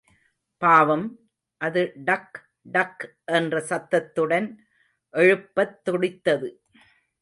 பாவம், 0.61 1.19
அது 1.57 1.93
டக்டக் 2.05 3.05
என்ற 3.25 3.59
சத்தத்துடன் 3.61 4.65
எழுப்பத் 5.13 5.83
துடித்தது. 5.83 6.49